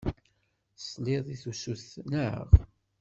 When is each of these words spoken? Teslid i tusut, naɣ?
Teslid 0.77 1.25
i 1.33 1.37
tusut, 1.41 1.85
naɣ? 2.11 2.47